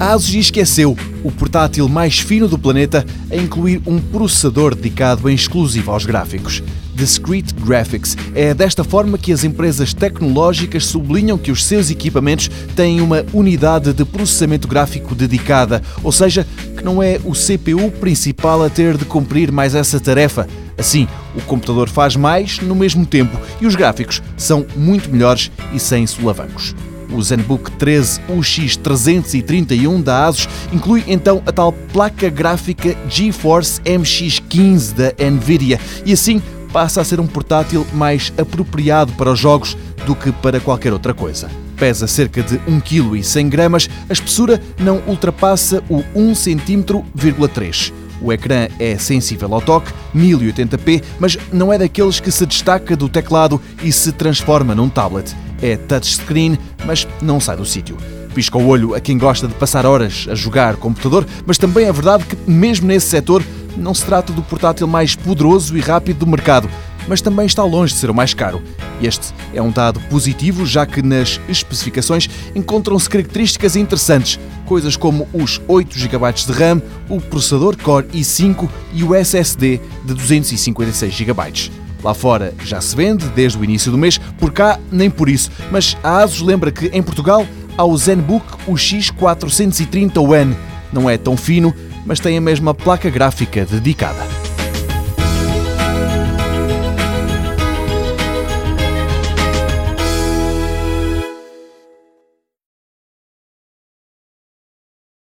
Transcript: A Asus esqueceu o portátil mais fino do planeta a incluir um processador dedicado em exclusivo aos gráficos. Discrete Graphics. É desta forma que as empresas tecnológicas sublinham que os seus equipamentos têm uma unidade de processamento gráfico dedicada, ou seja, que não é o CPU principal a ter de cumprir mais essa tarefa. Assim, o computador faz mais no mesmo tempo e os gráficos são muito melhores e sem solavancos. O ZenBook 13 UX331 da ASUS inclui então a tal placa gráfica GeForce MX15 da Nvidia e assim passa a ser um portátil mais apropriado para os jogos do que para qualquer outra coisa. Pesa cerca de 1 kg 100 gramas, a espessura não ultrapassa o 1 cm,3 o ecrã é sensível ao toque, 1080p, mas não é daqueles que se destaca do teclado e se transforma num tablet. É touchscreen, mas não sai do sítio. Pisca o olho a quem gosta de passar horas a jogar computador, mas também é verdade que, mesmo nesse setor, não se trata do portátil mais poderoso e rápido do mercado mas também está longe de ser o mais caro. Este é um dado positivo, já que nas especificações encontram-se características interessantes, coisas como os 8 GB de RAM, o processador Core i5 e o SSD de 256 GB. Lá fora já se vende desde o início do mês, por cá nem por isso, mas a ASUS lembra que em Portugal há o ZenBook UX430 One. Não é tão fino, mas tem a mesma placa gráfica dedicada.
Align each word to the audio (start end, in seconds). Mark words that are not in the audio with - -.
A 0.00 0.12
Asus 0.12 0.32
esqueceu 0.32 0.96
o 1.24 1.32
portátil 1.32 1.88
mais 1.88 2.20
fino 2.20 2.46
do 2.46 2.56
planeta 2.56 3.04
a 3.32 3.36
incluir 3.36 3.82
um 3.84 3.98
processador 3.98 4.76
dedicado 4.76 5.28
em 5.28 5.34
exclusivo 5.34 5.90
aos 5.90 6.06
gráficos. 6.06 6.62
Discrete 6.94 7.52
Graphics. 7.54 8.16
É 8.32 8.54
desta 8.54 8.84
forma 8.84 9.18
que 9.18 9.32
as 9.32 9.42
empresas 9.42 9.92
tecnológicas 9.92 10.86
sublinham 10.86 11.36
que 11.36 11.50
os 11.50 11.64
seus 11.64 11.90
equipamentos 11.90 12.48
têm 12.76 13.00
uma 13.00 13.24
unidade 13.32 13.92
de 13.92 14.04
processamento 14.04 14.68
gráfico 14.68 15.16
dedicada, 15.16 15.82
ou 16.02 16.12
seja, 16.12 16.46
que 16.76 16.84
não 16.84 17.02
é 17.02 17.20
o 17.24 17.32
CPU 17.32 17.90
principal 17.98 18.62
a 18.62 18.70
ter 18.70 18.96
de 18.96 19.04
cumprir 19.04 19.50
mais 19.50 19.74
essa 19.74 19.98
tarefa. 19.98 20.46
Assim, 20.76 21.08
o 21.34 21.40
computador 21.40 21.88
faz 21.88 22.14
mais 22.14 22.60
no 22.60 22.74
mesmo 22.76 23.04
tempo 23.04 23.36
e 23.60 23.66
os 23.66 23.74
gráficos 23.74 24.22
são 24.36 24.64
muito 24.76 25.10
melhores 25.10 25.50
e 25.74 25.80
sem 25.80 26.06
solavancos. 26.06 26.72
O 27.12 27.22
ZenBook 27.22 27.70
13 27.72 28.20
UX331 28.28 30.02
da 30.02 30.26
ASUS 30.26 30.48
inclui 30.72 31.04
então 31.06 31.42
a 31.46 31.52
tal 31.52 31.72
placa 31.72 32.28
gráfica 32.28 32.96
GeForce 33.08 33.80
MX15 33.82 34.92
da 34.94 35.30
Nvidia 35.30 35.80
e 36.04 36.12
assim 36.12 36.42
passa 36.72 37.00
a 37.00 37.04
ser 37.04 37.18
um 37.18 37.26
portátil 37.26 37.86
mais 37.92 38.32
apropriado 38.36 39.12
para 39.14 39.32
os 39.32 39.38
jogos 39.38 39.76
do 40.06 40.14
que 40.14 40.30
para 40.30 40.60
qualquer 40.60 40.92
outra 40.92 41.14
coisa. 41.14 41.50
Pesa 41.76 42.06
cerca 42.06 42.42
de 42.42 42.60
1 42.66 42.80
kg 42.80 43.22
100 43.22 43.48
gramas, 43.48 43.88
a 44.08 44.12
espessura 44.12 44.60
não 44.78 45.02
ultrapassa 45.06 45.82
o 45.88 46.02
1 46.14 46.32
cm,3 46.32 47.92
o 48.20 48.32
ecrã 48.32 48.68
é 48.78 48.98
sensível 48.98 49.54
ao 49.54 49.60
toque, 49.60 49.92
1080p, 50.14 51.02
mas 51.18 51.38
não 51.52 51.72
é 51.72 51.78
daqueles 51.78 52.20
que 52.20 52.30
se 52.30 52.44
destaca 52.44 52.96
do 52.96 53.08
teclado 53.08 53.60
e 53.82 53.92
se 53.92 54.12
transforma 54.12 54.74
num 54.74 54.88
tablet. 54.88 55.34
É 55.60 55.76
touchscreen, 55.76 56.58
mas 56.86 57.06
não 57.20 57.40
sai 57.40 57.56
do 57.56 57.64
sítio. 57.64 57.96
Pisca 58.34 58.58
o 58.58 58.66
olho 58.66 58.94
a 58.94 59.00
quem 59.00 59.18
gosta 59.18 59.48
de 59.48 59.54
passar 59.54 59.84
horas 59.84 60.26
a 60.30 60.34
jogar 60.34 60.76
computador, 60.76 61.26
mas 61.46 61.58
também 61.58 61.86
é 61.86 61.92
verdade 61.92 62.24
que, 62.24 62.36
mesmo 62.48 62.86
nesse 62.86 63.08
setor, 63.08 63.42
não 63.76 63.94
se 63.94 64.04
trata 64.04 64.32
do 64.32 64.42
portátil 64.42 64.86
mais 64.86 65.14
poderoso 65.14 65.76
e 65.76 65.80
rápido 65.80 66.18
do 66.18 66.26
mercado 66.26 66.68
mas 67.08 67.22
também 67.22 67.46
está 67.46 67.64
longe 67.64 67.94
de 67.94 67.98
ser 67.98 68.10
o 68.10 68.14
mais 68.14 68.34
caro. 68.34 68.62
Este 69.00 69.32
é 69.54 69.62
um 69.62 69.70
dado 69.70 69.98
positivo, 70.02 70.66
já 70.66 70.84
que 70.84 71.02
nas 71.02 71.40
especificações 71.48 72.28
encontram-se 72.54 73.08
características 73.08 73.74
interessantes, 73.74 74.38
coisas 74.66 74.96
como 74.96 75.26
os 75.32 75.60
8 75.66 75.98
GB 75.98 76.32
de 76.32 76.52
RAM, 76.52 76.82
o 77.08 77.20
processador 77.20 77.76
Core 77.76 78.06
i5 78.08 78.68
e 78.92 79.02
o 79.02 79.14
SSD 79.14 79.80
de 80.04 80.14
256 80.14 81.14
GB. 81.14 81.87
Lá 82.02 82.14
fora 82.14 82.54
já 82.64 82.80
se 82.80 82.94
vende 82.94 83.26
desde 83.30 83.58
o 83.58 83.64
início 83.64 83.90
do 83.90 83.98
mês, 83.98 84.18
por 84.38 84.52
cá 84.52 84.78
nem 84.90 85.10
por 85.10 85.28
isso, 85.28 85.50
mas 85.70 85.96
a 86.02 86.18
ASUS 86.18 86.42
lembra 86.42 86.70
que 86.70 86.86
em 86.86 87.02
Portugal 87.02 87.46
há 87.76 87.84
o 87.84 87.96
ZenBook 87.96 88.46
UX430 88.68 90.18
One. 90.18 90.56
Não 90.92 91.08
é 91.08 91.16
tão 91.16 91.36
fino, 91.36 91.74
mas 92.06 92.20
tem 92.20 92.36
a 92.36 92.40
mesma 92.40 92.74
placa 92.74 93.10
gráfica 93.10 93.64
dedicada. 93.64 94.27